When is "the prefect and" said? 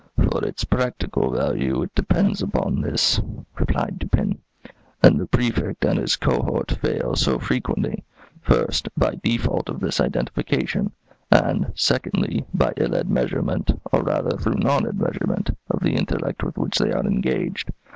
5.19-5.99